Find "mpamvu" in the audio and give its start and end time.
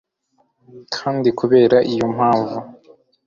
2.15-2.57